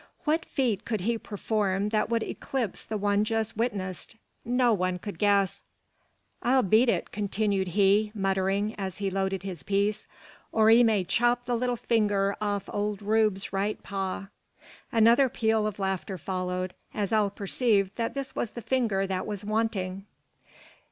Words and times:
What 0.23 0.45
feat 0.45 0.83
could 0.83 1.01
he 1.01 1.19
perform 1.19 1.89
that 1.89 2.09
would 2.09 2.23
eclipse 2.23 2.83
the 2.83 2.97
one 2.97 3.23
just 3.23 3.55
witnessed? 3.55 4.15
No 4.43 4.73
one 4.73 4.97
could 4.97 5.19
guess. 5.19 5.61
"I'll 6.41 6.63
beat 6.63 6.89
it," 6.89 7.11
continued 7.11 7.67
he, 7.77 8.11
muttering, 8.15 8.73
as 8.79 8.97
he 8.97 9.11
loaded 9.11 9.43
his 9.43 9.61
piece, 9.61 10.07
"or 10.51 10.71
'ee 10.71 10.81
may 10.83 11.03
chop 11.03 11.45
the 11.45 11.55
little 11.55 11.75
finger 11.77 12.35
off 12.41 12.67
ole 12.73 12.95
Rube's 12.99 13.53
right 13.53 13.83
paw." 13.83 14.29
Another 14.91 15.29
peal 15.29 15.67
of 15.67 15.77
laughter 15.77 16.17
followed, 16.17 16.73
as 16.95 17.13
all 17.13 17.29
perceived 17.29 17.95
that 17.97 18.15
this 18.15 18.35
was 18.35 18.49
the 18.49 18.63
finger 18.63 19.05
that 19.05 19.27
was 19.27 19.45
wanting. 19.45 20.07